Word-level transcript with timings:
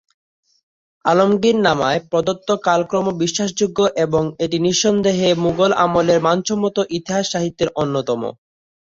আলমগীরনামায় 1.05 1.99
প্রদত্ত 2.09 2.47
কালক্রম 2.65 3.05
বিশ্বাসযোগ্য 3.21 3.79
এবং 4.05 4.23
এটি 4.43 4.57
নিঃসন্দেহে 4.59 5.29
মুগল 5.43 5.71
আমলের 5.83 6.19
মানসম্মত 6.27 6.77
ইতিহাস 6.97 7.25
সাহিত্যের 7.33 7.69
অন্যতম। 7.75 8.21